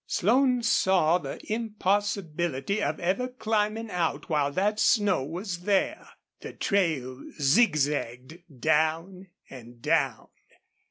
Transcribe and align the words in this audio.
Slone 0.07 0.63
saw 0.63 1.19
the 1.19 1.39
impossibility 1.53 2.81
of 2.81 2.99
ever 2.99 3.27
climbing 3.27 3.91
out 3.91 4.29
while 4.31 4.51
that 4.53 4.79
snow 4.79 5.23
was 5.23 5.59
there. 5.59 6.09
The 6.39 6.53
trail 6.53 7.23
zigzagged 7.39 8.39
down 8.61 9.27
and 9.47 9.79
down. 9.79 10.29